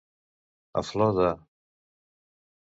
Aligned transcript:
A 0.81 0.83
flor 0.91 1.11
de. 1.19 1.29